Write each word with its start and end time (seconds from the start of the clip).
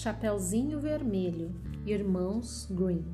Chapeuzinho 0.00 0.78
Vermelho, 0.78 1.52
Irmãos 1.84 2.68
Green. 2.70 3.04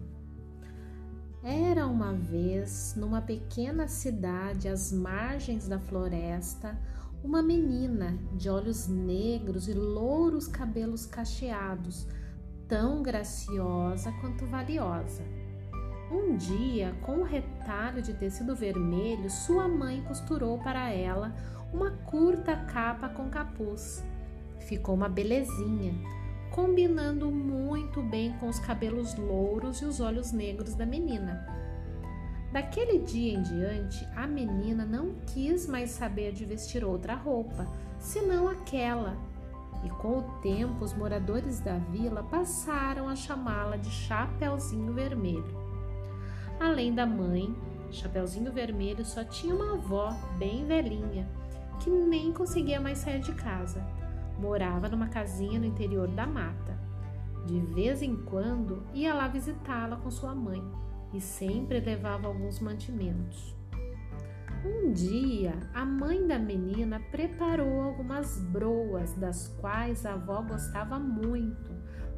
Era 1.42 1.86
uma 1.86 2.12
vez, 2.12 2.94
numa 2.94 3.22
pequena 3.22 3.88
cidade 3.88 4.68
às 4.68 4.92
margens 4.92 5.66
da 5.66 5.78
floresta, 5.78 6.78
uma 7.22 7.42
menina 7.42 8.18
de 8.34 8.50
olhos 8.50 8.86
negros 8.86 9.66
e 9.66 9.72
louros 9.72 10.46
cabelos 10.46 11.06
cacheados, 11.06 12.06
tão 12.68 13.02
graciosa 13.02 14.12
quanto 14.20 14.44
valiosa. 14.44 15.22
Um 16.12 16.36
dia, 16.36 16.94
com 17.00 17.20
um 17.20 17.24
retalho 17.24 18.02
de 18.02 18.12
tecido 18.12 18.54
vermelho, 18.54 19.30
sua 19.30 19.66
mãe 19.66 20.04
costurou 20.04 20.58
para 20.58 20.90
ela 20.90 21.34
uma 21.72 21.92
curta 21.92 22.54
capa 22.54 23.08
com 23.08 23.30
capuz. 23.30 24.04
Ficou 24.58 24.94
uma 24.94 25.08
belezinha 25.08 25.94
combinando 26.54 27.32
muito 27.32 28.00
bem 28.00 28.32
com 28.38 28.48
os 28.48 28.60
cabelos 28.60 29.16
louros 29.16 29.82
e 29.82 29.84
os 29.84 29.98
olhos 29.98 30.30
negros 30.30 30.76
da 30.76 30.86
menina. 30.86 31.44
Daquele 32.52 33.00
dia 33.00 33.34
em 33.34 33.42
diante, 33.42 34.06
a 34.14 34.24
menina 34.24 34.84
não 34.84 35.16
quis 35.26 35.66
mais 35.66 35.90
saber 35.90 36.32
de 36.32 36.44
vestir 36.44 36.84
outra 36.84 37.16
roupa, 37.16 37.66
senão 37.98 38.48
aquela. 38.48 39.16
E 39.82 39.88
com 39.88 40.18
o 40.18 40.22
tempo, 40.40 40.84
os 40.84 40.94
moradores 40.94 41.58
da 41.58 41.76
vila 41.76 42.22
passaram 42.22 43.08
a 43.08 43.16
chamá-la 43.16 43.76
de 43.76 43.90
Chapeuzinho 43.90 44.94
Vermelho. 44.94 45.58
Além 46.60 46.94
da 46.94 47.04
mãe, 47.04 47.52
Chapeuzinho 47.90 48.52
Vermelho 48.52 49.04
só 49.04 49.24
tinha 49.24 49.52
uma 49.52 49.72
avó 49.72 50.16
bem 50.38 50.64
velhinha, 50.64 51.28
que 51.80 51.90
nem 51.90 52.32
conseguia 52.32 52.80
mais 52.80 52.98
sair 52.98 53.18
de 53.18 53.34
casa 53.34 53.84
Morava 54.38 54.88
numa 54.88 55.08
casinha 55.08 55.58
no 55.58 55.66
interior 55.66 56.08
da 56.08 56.26
mata. 56.26 56.78
De 57.46 57.60
vez 57.60 58.02
em 58.02 58.16
quando 58.16 58.82
ia 58.92 59.14
lá 59.14 59.28
visitá-la 59.28 59.96
com 59.96 60.10
sua 60.10 60.34
mãe 60.34 60.62
e 61.12 61.20
sempre 61.20 61.80
levava 61.80 62.26
alguns 62.26 62.58
mantimentos. 62.58 63.54
Um 64.64 64.92
dia, 64.92 65.52
a 65.74 65.84
mãe 65.84 66.26
da 66.26 66.38
menina 66.38 66.98
preparou 67.10 67.82
algumas 67.82 68.38
broas, 68.44 69.12
das 69.14 69.48
quais 69.60 70.06
a 70.06 70.14
avó 70.14 70.40
gostava 70.40 70.98
muito, 70.98 71.70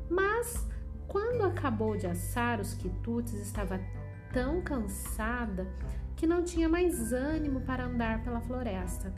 mas 0.08 0.64
quando 1.08 1.42
acabou 1.42 1.96
de 1.96 2.06
assar 2.06 2.60
os 2.60 2.74
quitutes, 2.74 3.34
estava 3.34 3.80
tão 4.32 4.62
cansada 4.62 5.66
que 6.14 6.26
não 6.26 6.44
tinha 6.44 6.68
mais 6.68 7.12
ânimo 7.12 7.62
para 7.62 7.86
andar 7.86 8.22
pela 8.22 8.40
floresta 8.40 9.12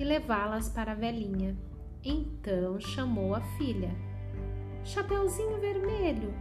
e 0.00 0.04
levá-las 0.04 0.70
para 0.70 0.92
a 0.92 0.94
velhinha. 0.94 1.54
Então 2.02 2.80
chamou 2.80 3.34
a 3.34 3.40
filha. 3.58 3.94
Chapeuzinho 4.82 5.60
vermelho, 5.60 6.32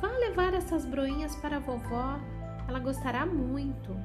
vá 0.00 0.08
levar 0.18 0.52
essas 0.52 0.84
broinhas 0.84 1.34
para 1.36 1.56
a 1.56 1.60
vovó, 1.60 2.20
ela 2.68 2.78
gostará 2.78 3.24
muito. 3.24 3.96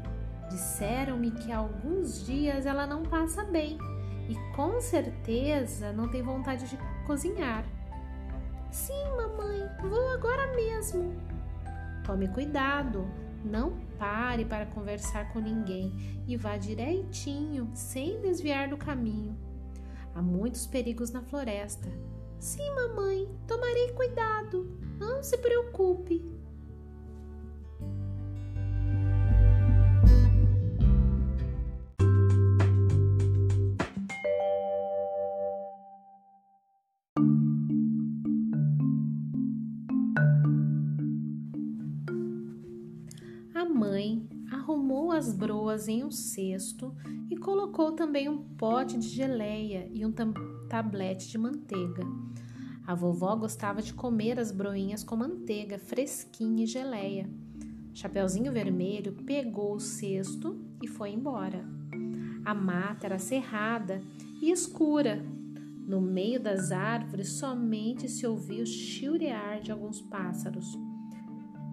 Disseram-me 0.49 1.31
que 1.31 1.51
há 1.51 1.57
alguns 1.57 2.25
dias 2.25 2.65
ela 2.65 2.87
não 2.87 3.03
passa 3.03 3.43
bem 3.43 3.77
e 4.29 4.35
com 4.55 4.79
certeza 4.79 5.91
não 5.91 6.07
tem 6.07 6.21
vontade 6.21 6.69
de 6.69 6.77
cozinhar. 7.05 7.65
Sim, 8.71 9.05
mamãe, 9.17 9.61
vou 9.81 10.09
agora 10.13 10.55
mesmo. 10.55 11.13
Tome 12.05 12.29
cuidado, 12.29 13.05
não 13.45 13.77
pare 13.97 14.43
para 14.43 14.65
conversar 14.65 15.31
com 15.31 15.39
ninguém 15.39 16.23
e 16.27 16.35
vá 16.35 16.57
direitinho, 16.57 17.69
sem 17.73 18.19
desviar 18.19 18.69
do 18.69 18.77
caminho. 18.77 19.37
Há 20.13 20.21
muitos 20.21 20.65
perigos 20.65 21.11
na 21.11 21.21
floresta. 21.21 21.89
Sim, 22.39 22.69
mamãe, 22.73 23.29
tomarei 23.47 23.91
cuidado. 23.93 24.79
Não 24.97 25.21
se 25.21 25.37
preocupe. 25.37 26.23
Mãe 43.75 44.25
arrumou 44.49 45.11
as 45.11 45.33
broas 45.33 45.89
em 45.89 46.01
um 46.01 46.09
cesto 46.09 46.95
e 47.29 47.35
colocou 47.35 47.91
também 47.91 48.29
um 48.29 48.37
pote 48.37 48.97
de 48.97 49.09
geleia 49.09 49.89
e 49.93 50.05
um 50.05 50.13
tablete 50.69 51.27
de 51.27 51.37
manteiga. 51.37 52.07
A 52.87 52.95
vovó 52.95 53.35
gostava 53.35 53.81
de 53.81 53.93
comer 53.93 54.39
as 54.39 54.49
broinhas 54.49 55.03
com 55.03 55.17
manteiga 55.17 55.77
fresquinha 55.77 56.63
e 56.63 56.67
geleia. 56.67 57.29
Chapeuzinho 57.93 58.53
Vermelho 58.53 59.11
pegou 59.25 59.75
o 59.75 59.79
cesto 59.79 60.57
e 60.81 60.87
foi 60.87 61.11
embora. 61.11 61.67
A 62.45 62.53
mata 62.53 63.07
era 63.07 63.19
cerrada 63.19 64.01
e 64.41 64.51
escura. 64.51 65.21
No 65.85 65.99
meio 65.99 66.39
das 66.39 66.71
árvores 66.71 67.33
somente 67.33 68.07
se 68.07 68.25
ouvia 68.25 68.63
o 68.63 68.65
chilrear 68.65 69.59
de 69.59 69.71
alguns 69.71 70.01
pássaros 70.01 70.84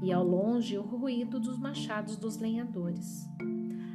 e 0.02 0.12
ao 0.12 0.24
longe 0.24 0.76
o 0.76 0.82
ruído 0.82 1.38
dos 1.38 1.56
machados 1.56 2.16
dos 2.16 2.36
lenhadores. 2.38 3.24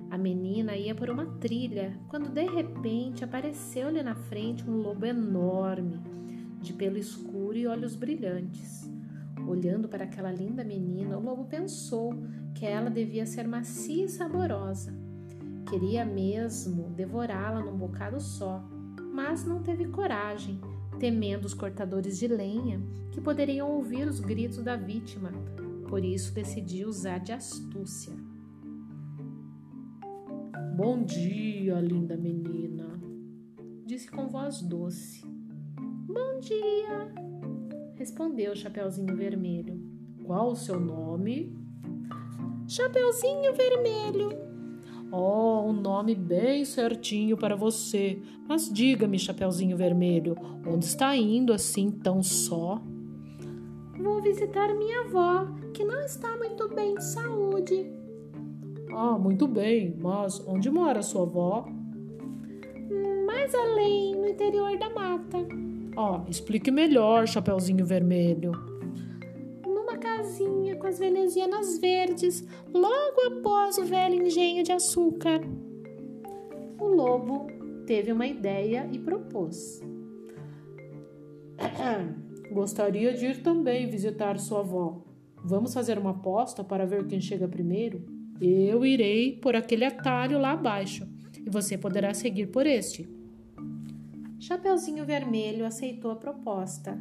A 0.09 0.18
menina 0.18 0.75
ia 0.75 0.95
por 0.95 1.09
uma 1.09 1.25
trilha 1.25 2.00
quando 2.07 2.29
de 2.29 2.45
repente 2.45 3.25
apareceu-lhe 3.25 4.01
na 4.01 4.16
frente 4.16 4.68
um 4.68 4.78
lobo 4.78 5.06
enorme, 5.06 6.00
de 6.62 6.72
pelo 6.73 6.97
escuro 6.97 7.57
e 7.57 7.68
olhos 7.68 7.95
brilhantes. 7.95 8.90
Olhando 9.45 9.88
para 9.90 10.06
aquela 10.06 10.31
linda 10.31 10.63
menina, 10.63 11.18
o 11.18 11.22
lobo 11.22 11.45
pensou 11.45 12.13
que 12.56 12.66
ela 12.66 12.89
devia 12.89 13.25
ser 13.25 13.47
macia 13.47 14.06
e 14.06 14.09
saborosa. 14.09 14.94
Queria 15.69 16.06
mesmo 16.06 16.89
devorá-la 16.95 17.59
num 17.59 17.78
bocado 17.78 18.22
só, 18.22 18.63
mas 19.13 19.44
não 19.44 19.62
teve 19.62 19.85
coragem, 19.89 20.59
temendo 21.00 21.45
os 21.45 21.53
cortadores 21.53 22.18
de 22.18 22.28
lenha 22.28 22.81
que 23.12 23.19
poderiam 23.19 23.69
ouvir 23.69 24.07
os 24.07 24.19
gritos 24.19 24.63
da 24.63 24.75
vítima, 24.75 25.31
por 25.88 26.03
isso 26.03 26.34
decidi 26.34 26.86
usar 26.86 27.20
de 27.20 27.31
astúcia. 27.31 28.14
Bom 30.75 31.03
dia, 31.03 31.80
linda 31.80 32.16
menina, 32.16 33.00
disse 33.86 34.09
com 34.12 34.28
voz 34.28 34.62
doce. 34.62 35.25
Bom 35.80 36.40
dia, 36.40 37.14
respondeu 37.96 38.52
o 38.52 38.56
Chapeuzinho 38.56 39.16
Vermelho. 39.16 39.81
Qual 40.24 40.52
o 40.52 40.56
seu 40.56 40.80
nome? 40.80 41.56
Chapeuzinho 42.68 43.54
Vermelho. 43.54 44.30
Oh, 45.12 45.62
um 45.69 45.74
nome 45.74 46.14
bem 46.14 46.66
certinho 46.66 47.38
para 47.38 47.56
você. 47.56 48.22
Mas 48.48 48.69
diga-me, 48.72 49.18
Chapeuzinho 49.18 49.78
Vermelho, 49.78 50.36
onde 50.66 50.84
está 50.84 51.16
indo 51.16 51.54
assim 51.54 51.90
tão 51.90 52.22
só? 52.22 52.81
Vou 54.07 54.22
visitar 54.22 54.73
minha 54.73 55.01
avó, 55.01 55.45
que 55.73 55.84
não 55.84 56.00
está 56.00 56.38
muito 56.38 56.69
bem 56.69 56.95
de 56.95 57.03
saúde. 57.03 57.91
Ah, 58.95 59.18
muito 59.18 59.45
bem, 59.45 59.94
mas 60.00 60.40
onde 60.47 60.72
mora 60.72 61.01
sua 61.01 61.23
avó? 61.23 61.68
Mais 63.25 63.53
além, 63.53 64.16
no 64.16 64.25
interior 64.25 64.78
da 64.78 64.90
mata. 64.91 65.40
Ah, 65.97 66.23
explique 66.29 66.72
melhor, 66.72 67.28
Chapeuzinho 67.28 67.85
Vermelho. 67.85 68.53
Numa 69.66 69.97
casinha 69.97 70.78
com 70.78 70.88
as 70.88 70.97
venezianas 71.00 71.78
verdes, 71.78 72.47
logo 72.74 73.22
após 73.28 73.78
o 73.78 73.84
velho 73.84 74.25
engenho 74.25 74.63
de 74.63 74.72
açúcar. 74.72 75.41
O 76.80 76.88
lobo 76.88 77.48
teve 77.86 78.13
uma 78.13 78.25
ideia 78.25 78.88
e 78.89 78.98
propôs. 78.98 79.81
Gostaria 82.51 83.13
de 83.13 83.25
ir 83.25 83.44
também 83.44 83.89
visitar 83.89 84.39
sua 84.39 84.59
avó. 84.59 85.03
Vamos 85.44 85.73
fazer 85.73 85.97
uma 85.97 86.11
aposta 86.11 86.63
para 86.63 86.85
ver 86.85 87.07
quem 87.07 87.21
chega 87.21 87.47
primeiro? 87.47 88.05
Eu 88.39 88.85
irei 88.85 89.38
por 89.38 89.55
aquele 89.55 89.85
atalho 89.85 90.39
lá 90.39 90.51
abaixo 90.51 91.07
e 91.45 91.49
você 91.49 91.77
poderá 91.77 92.13
seguir 92.13 92.47
por 92.47 92.65
este. 92.65 93.09
Chapeuzinho 94.39 95.05
Vermelho 95.05 95.65
aceitou 95.65 96.11
a 96.11 96.15
proposta. 96.15 96.99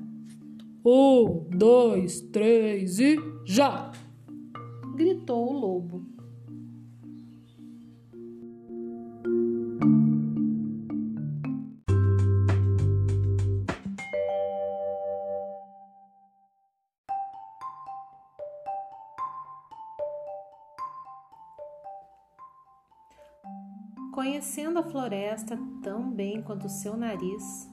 Um, 0.85 1.47
dois, 1.51 2.21
três 2.21 2.99
e 2.99 3.17
já! 3.45 3.93
gritou 4.97 5.51
o 5.51 5.53
lobo. 5.53 6.07
Floresta 25.07 25.57
tão 25.85 26.11
bem 26.11 26.43
quanto 26.43 26.69
seu 26.69 26.97
nariz, 26.97 27.71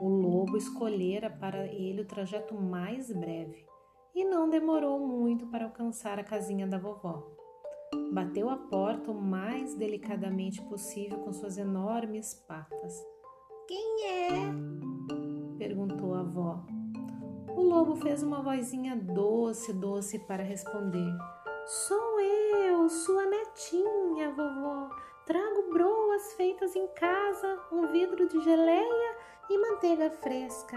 O 0.00 0.08
lobo 0.08 0.56
escolhera 0.56 1.28
para 1.28 1.66
ele 1.66 2.00
o 2.00 2.06
trajeto 2.06 2.54
mais 2.54 3.12
breve 3.12 3.66
e 4.14 4.24
não 4.24 4.48
demorou 4.48 4.98
muito 4.98 5.46
para 5.48 5.66
alcançar 5.66 6.18
a 6.18 6.24
casinha 6.24 6.66
da 6.66 6.78
vovó. 6.78 7.22
Bateu 8.10 8.48
a 8.48 8.56
porta 8.56 9.10
o 9.10 9.20
mais 9.20 9.74
delicadamente 9.74 10.62
possível 10.62 11.18
com 11.18 11.34
suas 11.34 11.58
enormes 11.58 12.32
patas. 12.48 12.94
Quem 13.68 14.06
é? 14.06 14.30
perguntou 15.58 16.14
a 16.14 16.20
avó. 16.20 16.64
O 17.54 17.60
lobo 17.60 17.96
fez 17.96 18.22
uma 18.22 18.42
vozinha 18.42 18.96
doce, 18.96 19.70
doce 19.74 20.18
para 20.20 20.42
responder. 20.42 21.12
Sou 21.66 22.20
eu, 22.20 22.88
sua 22.88 23.26
netinha, 23.26 23.99
em 26.62 26.86
casa, 26.88 27.58
um 27.72 27.90
vidro 27.90 28.28
de 28.28 28.38
geleia 28.42 29.16
e 29.48 29.58
manteiga 29.58 30.10
fresca. 30.10 30.76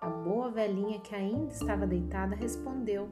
A 0.00 0.08
boa 0.08 0.50
velhinha, 0.50 0.98
que 1.00 1.14
ainda 1.14 1.52
estava 1.52 1.86
deitada, 1.86 2.34
respondeu: 2.34 3.10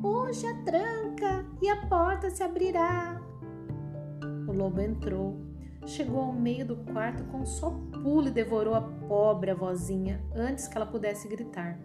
Puxe 0.00 0.46
a 0.46 0.64
tranca 0.64 1.44
e 1.60 1.68
a 1.68 1.86
porta 1.86 2.30
se 2.30 2.42
abrirá. 2.42 3.20
O 4.48 4.52
lobo 4.52 4.80
entrou, 4.80 5.36
chegou 5.86 6.20
ao 6.20 6.32
meio 6.32 6.66
do 6.66 6.76
quarto 6.90 7.22
com 7.24 7.40
um 7.40 7.46
só 7.46 7.70
pulo 8.02 8.28
e 8.28 8.32
devorou 8.32 8.74
a 8.74 8.80
pobre 8.80 9.52
vozinha 9.52 10.24
antes 10.34 10.66
que 10.66 10.76
ela 10.76 10.86
pudesse 10.86 11.28
gritar. 11.28 11.78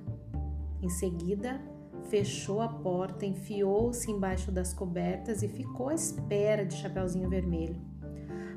Em 0.82 0.90
seguida, 0.90 1.62
fechou 2.04 2.62
a 2.62 2.70
porta, 2.70 3.26
enfiou-se 3.26 4.10
embaixo 4.10 4.50
das 4.50 4.74
cobertas 4.74 5.44
e 5.44 5.50
ficou 5.50 5.90
à 5.90 5.94
espera 5.94 6.66
de 6.66 6.76
Chapeuzinho 6.76 7.30
Vermelho. 7.30 7.89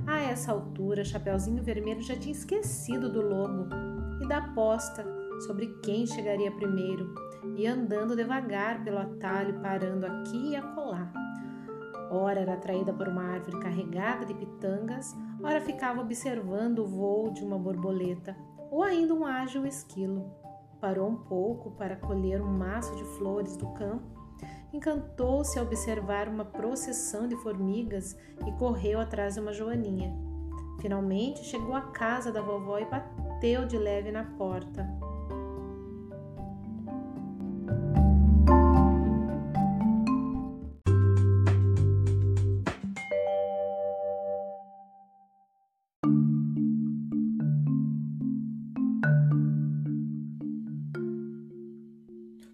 A 0.07 0.19
essa 0.21 0.53
altura, 0.53 1.05
Chapeuzinho 1.05 1.63
Vermelho 1.63 2.03
já 2.03 2.17
tinha 2.17 2.33
esquecido 2.33 3.11
do 3.11 3.21
lobo 3.21 3.69
e 4.23 4.29
da 4.29 4.39
aposta 4.39 5.05
sobre 5.47 5.67
quem 5.83 6.07
chegaria 6.07 6.51
primeiro, 6.51 7.15
e 7.57 7.67
andando 7.67 8.17
devagar 8.17 8.85
pelo 8.85 8.99
atalho, 8.99 9.61
parando 9.61 10.07
aqui 10.07 10.51
e 10.51 10.57
acolá. 10.57 11.13
Ora 12.11 12.41
era 12.41 12.55
atraída 12.55 12.93
por 12.93 13.09
uma 13.09 13.23
árvore 13.23 13.59
carregada 13.61 14.25
de 14.25 14.35
pitangas, 14.35 15.17
ora 15.43 15.61
ficava 15.61 16.01
observando 16.01 16.81
o 16.81 16.87
voo 16.87 17.31
de 17.31 17.43
uma 17.43 17.59
borboleta, 17.59 18.37
ou 18.71 18.83
ainda 18.83 19.15
um 19.15 19.25
ágil 19.25 19.67
esquilo 19.67 20.31
parou 20.83 21.09
um 21.09 21.17
pouco 21.17 21.71
para 21.71 21.95
colher 21.95 22.43
um 22.43 22.51
maço 22.51 22.93
de 22.97 23.05
flores 23.17 23.57
do 23.57 23.69
campo, 23.69 24.03
encantou-se 24.73 25.59
a 25.59 25.63
observar 25.63 26.29
uma 26.29 26.45
procissão 26.45 27.29
de 27.29 27.37
formigas 27.37 28.17
e 28.47 28.53
correu 28.53 29.01
atrás 29.01 29.35
de 29.35 29.41
uma 29.41 29.53
joaninha. 29.53 30.13
Finalmente 30.81 31.45
chegou 31.45 31.75
à 31.75 31.83
casa 31.83 32.33
da 32.33 32.41
vovó 32.41 32.79
e 32.79 32.85
bateu 32.85 33.67
de 33.67 33.79
leve 33.79 34.11
na 34.11 34.25
porta. 34.25 34.89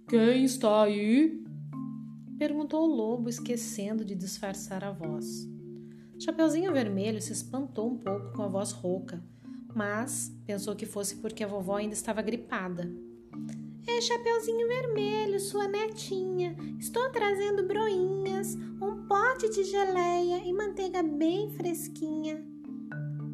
Quem 0.08 0.44
está 0.44 0.84
aí? 0.84 1.47
Perguntou 2.38 2.84
o 2.84 2.94
lobo, 2.94 3.28
esquecendo 3.28 4.04
de 4.04 4.14
disfarçar 4.14 4.84
a 4.84 4.92
voz. 4.92 5.48
Chapeuzinho 6.20 6.72
Vermelho 6.72 7.20
se 7.20 7.32
espantou 7.32 7.90
um 7.90 7.98
pouco 7.98 8.32
com 8.32 8.42
a 8.42 8.48
voz 8.48 8.70
rouca, 8.70 9.20
mas 9.74 10.32
pensou 10.46 10.76
que 10.76 10.86
fosse 10.86 11.16
porque 11.16 11.42
a 11.42 11.48
vovó 11.48 11.76
ainda 11.76 11.94
estava 11.94 12.22
gripada. 12.22 12.88
É 13.88 14.00
Chapeuzinho 14.00 14.68
Vermelho, 14.68 15.40
sua 15.40 15.66
netinha. 15.66 16.54
Estou 16.78 17.10
trazendo 17.10 17.66
broinhas, 17.66 18.54
um 18.54 19.06
pote 19.08 19.48
de 19.50 19.64
geleia 19.64 20.44
e 20.44 20.52
manteiga 20.52 21.02
bem 21.02 21.50
fresquinha. 21.50 22.44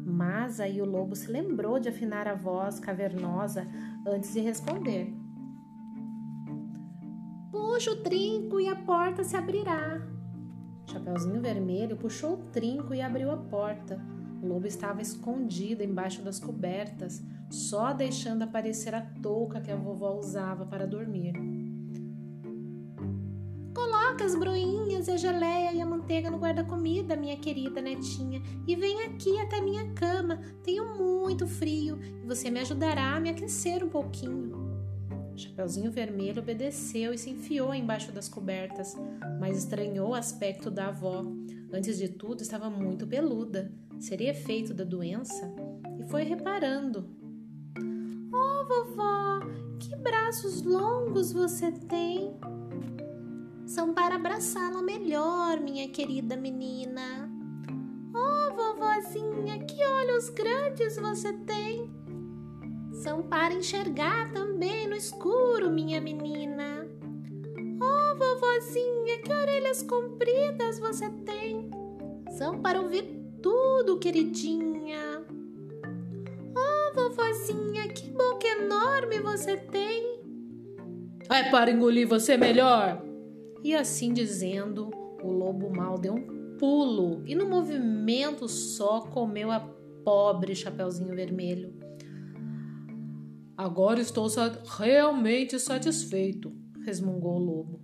Mas 0.03 0.59
aí 0.59 0.81
o 0.81 0.85
lobo 0.85 1.15
se 1.15 1.29
lembrou 1.29 1.79
de 1.79 1.89
afinar 1.89 2.27
a 2.27 2.33
voz 2.33 2.79
cavernosa 2.79 3.67
antes 4.07 4.33
de 4.33 4.39
responder. 4.39 5.13
Puxa 7.75 7.91
o 7.91 7.97
trinco 7.97 8.57
e 8.57 8.69
a 8.69 8.75
porta 8.77 9.21
se 9.21 9.35
abrirá. 9.35 10.01
Chapeuzinho 10.89 11.41
Vermelho 11.41 11.97
puxou 11.97 12.35
o 12.35 12.37
trinco 12.49 12.93
e 12.93 13.01
abriu 13.01 13.29
a 13.29 13.35
porta. 13.35 14.01
O 14.41 14.47
lobo 14.47 14.65
estava 14.65 15.01
escondido 15.01 15.83
embaixo 15.83 16.21
das 16.21 16.39
cobertas, 16.39 17.21
só 17.49 17.91
deixando 17.91 18.43
aparecer 18.43 18.95
a 18.95 19.01
touca 19.21 19.59
que 19.59 19.69
a 19.69 19.75
vovó 19.75 20.17
usava 20.17 20.65
para 20.65 20.87
dormir. 20.87 21.33
Coloca 23.73 24.23
as 24.23 24.35
broinhas, 24.35 25.09
a 25.09 25.17
geleia 25.17 25.73
e 25.73 25.81
a 25.81 25.85
manteiga 25.85 26.31
no 26.31 26.37
guarda-comida, 26.37 27.17
minha 27.17 27.35
querida 27.35 27.81
netinha, 27.81 28.41
e 28.65 28.73
vem 28.73 29.03
aqui 29.03 29.37
até 29.37 29.59
minha 29.59 29.91
cama. 29.91 30.39
Tenho 30.63 30.97
muito 30.97 31.45
frio 31.45 31.99
e 32.01 32.25
você 32.25 32.49
me 32.49 32.61
ajudará 32.61 33.17
a 33.17 33.19
me 33.19 33.31
aquecer 33.31 33.83
um 33.83 33.89
pouquinho. 33.89 34.64
Chapeuzinho 35.37 35.91
Vermelho 35.91 36.41
obedeceu 36.41 37.13
e 37.13 37.17
se 37.17 37.29
enfiou 37.29 37.73
embaixo 37.73 38.11
das 38.11 38.29
cobertas, 38.29 38.95
mas 39.39 39.57
estranhou 39.57 40.09
o 40.09 40.15
aspecto 40.15 40.71
da 40.71 40.87
avó. 40.87 41.23
Antes 41.71 41.97
de 41.97 42.09
tudo, 42.09 42.41
estava 42.41 42.69
muito 42.69 43.05
peluda. 43.05 43.71
Seria 43.99 44.31
efeito 44.31 44.73
da 44.73 44.83
doença? 44.83 45.53
E 45.99 46.03
foi 46.09 46.23
reparando. 46.23 47.09
Oh, 48.33 48.65
vovó, 48.67 49.39
que 49.79 49.95
braços 49.95 50.61
longos 50.63 51.31
você 51.31 51.71
tem! 51.71 52.33
São 53.65 53.93
para 53.93 54.15
abraçá-la 54.15 54.81
melhor, 54.81 55.59
minha 55.59 55.87
querida 55.89 56.37
menina. 56.37 57.29
Oh, 58.13 58.55
vovozinha, 58.55 59.59
que 59.65 59.83
olhos 59.83 60.29
grandes 60.29 60.97
você 60.97 61.33
tem! 61.33 62.04
São 63.05 63.21
para 63.21 63.53
enxergar 63.53 64.33
também 64.33 64.87
no 64.87 64.95
escuro, 64.95 65.69
minha 65.69 66.01
menina. 66.01 66.87
Oh, 67.79 68.17
vovozinha, 68.17 69.19
que 69.23 69.31
orelhas 69.31 69.83
compridas 69.83 70.79
você 70.79 71.07
tem! 71.23 71.69
São 72.31 72.59
para 72.63 72.81
ouvir 72.81 73.03
tudo, 73.43 73.99
queridinha. 73.99 75.23
Oh, 76.57 76.95
vovozinha, 76.95 77.87
que 77.89 78.09
boca 78.09 78.47
enorme 78.47 79.19
você 79.19 79.55
tem! 79.55 80.19
É 81.29 81.43
para 81.51 81.69
engolir 81.69 82.07
você 82.07 82.35
melhor! 82.35 83.05
E 83.63 83.75
assim 83.75 84.13
dizendo, 84.13 84.89
o 85.21 85.31
lobo 85.31 85.69
mal 85.69 85.99
deu 85.99 86.15
um 86.15 86.57
pulo 86.57 87.21
e, 87.27 87.35
no 87.35 87.47
movimento 87.47 88.47
só, 88.47 89.01
comeu 89.01 89.51
a 89.51 89.59
pobre 90.03 90.55
Chapeuzinho 90.55 91.15
Vermelho. 91.15 91.84
Agora 93.57 94.01
estou 94.01 94.27
realmente 94.77 95.57
satisfeito, 95.59 96.51
resmungou 96.83 97.35
o 97.35 97.39
lobo. 97.39 97.79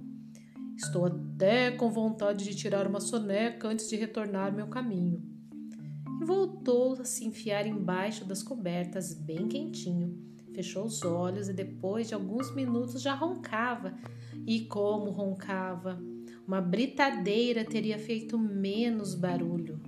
Estou 0.75 1.05
até 1.05 1.71
com 1.71 1.89
vontade 1.89 2.43
de 2.43 2.53
tirar 2.53 2.85
uma 2.85 2.99
soneca 2.99 3.69
antes 3.69 3.87
de 3.87 3.95
retornar 3.95 4.53
meu 4.53 4.67
caminho. 4.67 5.23
E 6.21 6.25
voltou 6.25 6.93
a 6.99 7.05
se 7.05 7.25
enfiar 7.25 7.65
embaixo 7.65 8.25
das 8.25 8.43
cobertas, 8.43 9.13
bem 9.13 9.47
quentinho. 9.47 10.19
Fechou 10.53 10.83
os 10.83 11.01
olhos 11.03 11.47
e 11.47 11.53
depois 11.53 12.09
de 12.09 12.13
alguns 12.13 12.53
minutos 12.53 13.01
já 13.01 13.15
roncava. 13.15 13.95
E 14.45 14.65
como 14.65 15.09
roncava! 15.09 16.01
Uma 16.45 16.59
britadeira 16.59 17.63
teria 17.63 17.97
feito 17.97 18.37
menos 18.37 19.15
barulho. 19.15 19.80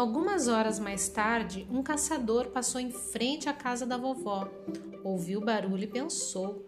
Algumas 0.00 0.48
horas 0.48 0.80
mais 0.80 1.10
tarde, 1.10 1.68
um 1.70 1.82
caçador 1.82 2.46
passou 2.46 2.80
em 2.80 2.90
frente 2.90 3.50
à 3.50 3.52
casa 3.52 3.84
da 3.84 3.98
vovó, 3.98 4.48
ouviu 5.04 5.40
o 5.40 5.44
barulho 5.44 5.84
e 5.84 5.86
pensou: 5.86 6.64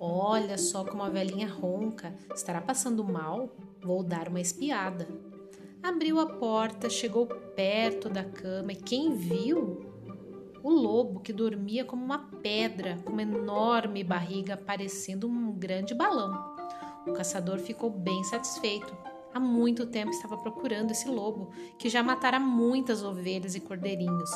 Olha 0.00 0.56
só 0.56 0.82
como 0.82 1.02
a 1.02 1.10
velhinha 1.10 1.46
ronca, 1.46 2.14
estará 2.34 2.62
passando 2.62 3.04
mal? 3.04 3.50
Vou 3.82 4.02
dar 4.02 4.28
uma 4.28 4.40
espiada. 4.40 5.06
Abriu 5.82 6.18
a 6.18 6.24
porta, 6.24 6.88
chegou 6.88 7.26
perto 7.26 8.08
da 8.08 8.24
cama 8.24 8.72
e 8.72 8.76
quem 8.76 9.14
viu? 9.14 9.92
O 10.62 10.70
lobo 10.70 11.20
que 11.20 11.34
dormia 11.34 11.84
como 11.84 12.02
uma 12.02 12.20
pedra, 12.40 12.98
com 13.04 13.12
uma 13.12 13.20
enorme 13.20 14.02
barriga 14.02 14.56
parecendo 14.56 15.28
um 15.28 15.52
grande 15.52 15.94
balão. 15.94 16.56
O 17.06 17.12
caçador 17.12 17.58
ficou 17.58 17.90
bem 17.90 18.24
satisfeito 18.24 19.09
há 19.32 19.40
muito 19.40 19.86
tempo 19.86 20.10
estava 20.10 20.36
procurando 20.36 20.90
esse 20.90 21.08
lobo, 21.08 21.50
que 21.78 21.88
já 21.88 22.02
matara 22.02 22.38
muitas 22.38 23.02
ovelhas 23.02 23.54
e 23.54 23.60
cordeirinhos. 23.60 24.30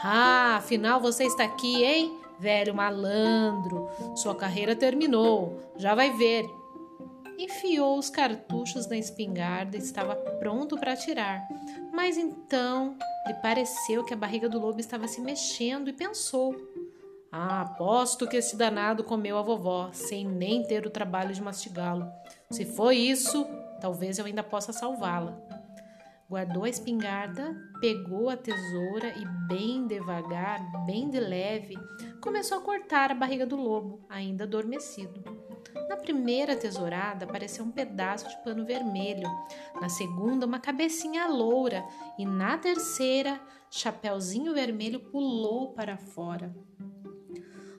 Ah, 0.00 0.56
afinal 0.56 1.00
você 1.00 1.24
está 1.24 1.44
aqui, 1.44 1.84
hein? 1.84 2.18
Velho 2.38 2.74
malandro, 2.74 3.88
sua 4.14 4.34
carreira 4.34 4.76
terminou, 4.76 5.58
já 5.76 5.94
vai 5.94 6.12
ver. 6.16 6.46
Enfiou 7.36 7.98
os 7.98 8.10
cartuchos 8.10 8.88
na 8.88 8.96
espingarda 8.96 9.76
e 9.76 9.80
estava 9.80 10.14
pronto 10.14 10.76
para 10.76 10.92
atirar. 10.92 11.46
Mas 11.92 12.16
então 12.16 12.96
lhe 13.26 13.34
pareceu 13.34 14.04
que 14.04 14.14
a 14.14 14.16
barriga 14.16 14.48
do 14.48 14.58
lobo 14.58 14.80
estava 14.80 15.06
se 15.06 15.20
mexendo 15.20 15.88
e 15.88 15.92
pensou: 15.92 16.54
Ah, 17.30 17.62
aposto 17.62 18.26
que 18.26 18.36
esse 18.36 18.56
danado 18.56 19.04
comeu 19.04 19.36
a 19.38 19.42
vovó, 19.42 19.90
sem 19.92 20.24
nem 20.24 20.64
ter 20.64 20.86
o 20.86 20.90
trabalho 20.90 21.32
de 21.32 21.42
mastigá-lo. 21.42 22.10
Se 22.50 22.64
foi 22.64 22.96
isso, 22.96 23.46
talvez 23.80 24.18
eu 24.18 24.26
ainda 24.26 24.42
possa 24.42 24.72
salvá-la. 24.72 25.40
Guardou 26.28 26.64
a 26.64 26.68
espingarda, 26.68 27.56
pegou 27.80 28.28
a 28.28 28.36
tesoura 28.36 29.08
e, 29.16 29.24
bem 29.46 29.86
devagar, 29.86 30.84
bem 30.84 31.08
de 31.08 31.18
leve, 31.18 31.74
começou 32.20 32.58
a 32.58 32.60
cortar 32.60 33.10
a 33.10 33.14
barriga 33.14 33.46
do 33.46 33.56
lobo, 33.56 34.04
ainda 34.10 34.44
adormecido. 34.44 35.24
Na 35.88 35.96
primeira 35.96 36.54
tesourada 36.54 37.24
apareceu 37.24 37.64
um 37.64 37.70
pedaço 37.70 38.28
de 38.28 38.36
pano 38.44 38.66
vermelho, 38.66 39.28
na 39.80 39.88
segunda, 39.88 40.44
uma 40.44 40.58
cabecinha 40.60 41.26
loura, 41.26 41.82
e 42.18 42.26
na 42.26 42.58
terceira, 42.58 43.40
Chapeuzinho 43.70 44.52
Vermelho 44.52 45.00
pulou 45.00 45.72
para 45.72 45.96
fora. 45.96 46.54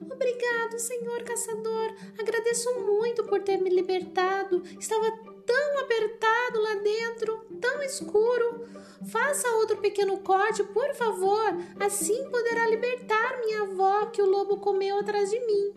Obrigado, 0.02 0.80
senhor 0.80 1.24
caçador. 1.24 1.96
Agradeço 2.20 2.80
muito 2.82 3.24
por 3.26 3.42
ter 3.42 3.58
me 3.58 3.70
libertado. 3.70 4.64
Estava 4.80 5.12
tão 5.50 5.80
apertado 5.80 6.62
lá 6.62 6.76
dentro, 6.76 7.46
tão 7.60 7.82
escuro. 7.82 8.68
Faça 9.12 9.48
outro 9.56 9.78
pequeno 9.78 10.20
corte, 10.20 10.64
por 10.64 10.94
favor. 10.94 11.58
Assim 11.80 12.30
poderá 12.30 12.68
libertar 12.68 13.40
minha 13.40 13.64
avó 13.64 14.06
que 14.06 14.22
o 14.22 14.30
lobo 14.30 14.58
comeu 14.58 15.00
atrás 15.00 15.32
de 15.32 15.40
mim. 15.40 15.74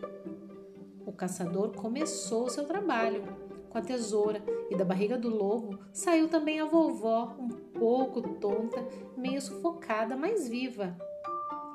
O 1.07 1.11
caçador 1.11 1.71
começou 1.71 2.49
seu 2.49 2.65
trabalho 2.65 3.23
com 3.69 3.79
a 3.79 3.81
tesoura 3.81 4.43
e 4.69 4.75
da 4.75 4.85
barriga 4.85 5.17
do 5.17 5.29
lobo 5.29 5.79
saiu 5.91 6.27
também 6.29 6.59
a 6.59 6.65
vovó, 6.65 7.35
um 7.39 7.49
pouco 7.49 8.21
tonta, 8.21 8.87
meio 9.17 9.41
sufocada, 9.41 10.15
mas 10.15 10.47
viva. 10.47 10.95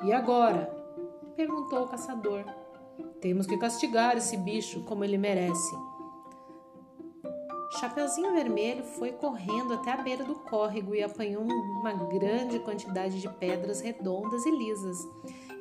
E 0.04 0.12
agora? 0.12 0.72
perguntou 1.34 1.84
o 1.84 1.88
caçador. 1.88 2.44
Temos 3.20 3.46
que 3.46 3.58
castigar 3.58 4.16
esse 4.16 4.36
bicho 4.36 4.84
como 4.84 5.04
ele 5.04 5.18
merece. 5.18 5.74
Chapeuzinho 7.70 8.32
Vermelho 8.32 8.82
foi 8.82 9.12
correndo 9.12 9.74
até 9.74 9.92
a 9.92 9.98
beira 9.98 10.24
do 10.24 10.34
córrego 10.34 10.94
e 10.94 11.02
apanhou 11.02 11.42
uma 11.42 11.92
grande 11.92 12.58
quantidade 12.60 13.20
de 13.20 13.28
pedras 13.28 13.80
redondas 13.80 14.44
e 14.46 14.50
lisas. 14.50 14.96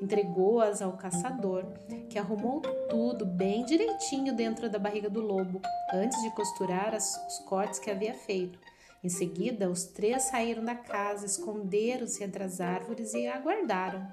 Entregou-as 0.01 0.81
ao 0.81 0.93
caçador, 0.93 1.65
que 2.09 2.17
arrumou 2.17 2.61
tudo 2.89 3.25
bem 3.25 3.65
direitinho 3.65 4.33
dentro 4.33 4.69
da 4.69 4.79
barriga 4.79 5.09
do 5.09 5.21
lobo, 5.21 5.61
antes 5.93 6.21
de 6.21 6.31
costurar 6.31 6.95
os 6.95 7.39
cortes 7.45 7.79
que 7.79 7.91
havia 7.91 8.13
feito. 8.13 8.57
Em 9.03 9.09
seguida, 9.09 9.69
os 9.69 9.85
três 9.85 10.23
saíram 10.23 10.63
da 10.63 10.75
casa, 10.75 11.25
esconderam-se 11.25 12.23
entre 12.23 12.43
as 12.43 12.61
árvores 12.61 13.13
e 13.13 13.27
aguardaram. 13.27 14.07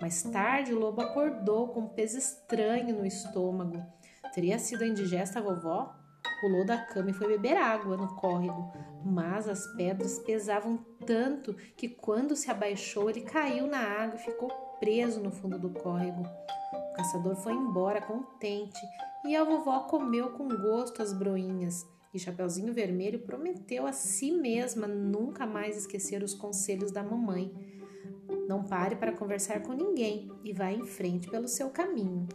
Mais 0.00 0.22
tarde, 0.22 0.72
o 0.72 0.78
lobo 0.78 1.00
acordou 1.00 1.68
com 1.68 1.80
um 1.80 1.88
peso 1.88 2.16
estranho 2.16 2.96
no 2.96 3.04
estômago. 3.04 3.84
Teria 4.32 4.58
sido 4.58 4.84
a 4.84 4.86
indigesta 4.86 5.42
vovó? 5.42 5.97
Pulou 6.40 6.64
da 6.64 6.78
cama 6.78 7.10
e 7.10 7.14
foi 7.14 7.28
beber 7.28 7.56
água 7.56 7.96
no 7.96 8.14
córrego, 8.14 8.72
mas 9.04 9.48
as 9.48 9.66
pedras 9.74 10.18
pesavam 10.20 10.78
tanto 11.04 11.54
que 11.76 11.88
quando 11.88 12.36
se 12.36 12.50
abaixou 12.50 13.10
ele 13.10 13.22
caiu 13.22 13.66
na 13.66 13.80
água 13.80 14.16
e 14.16 14.24
ficou 14.24 14.48
preso 14.78 15.20
no 15.20 15.30
fundo 15.30 15.58
do 15.58 15.70
córrego. 15.70 16.22
O 16.22 16.92
caçador 16.94 17.34
foi 17.36 17.52
embora 17.52 18.00
contente 18.00 18.80
e 19.24 19.34
a 19.34 19.42
vovó 19.42 19.80
comeu 19.80 20.30
com 20.30 20.48
gosto 20.48 21.02
as 21.02 21.12
broinhas. 21.12 21.86
E 22.14 22.18
Chapeuzinho 22.18 22.72
Vermelho 22.72 23.20
prometeu 23.20 23.86
a 23.86 23.92
si 23.92 24.30
mesma 24.30 24.86
nunca 24.86 25.46
mais 25.46 25.76
esquecer 25.76 26.22
os 26.22 26.34
conselhos 26.34 26.90
da 26.90 27.02
mamãe. 27.02 27.52
Não 28.48 28.64
pare 28.64 28.96
para 28.96 29.12
conversar 29.12 29.62
com 29.62 29.72
ninguém 29.72 30.30
e 30.42 30.52
vá 30.52 30.70
em 30.70 30.86
frente 30.86 31.28
pelo 31.28 31.46
seu 31.46 31.68
caminho. 31.70 32.26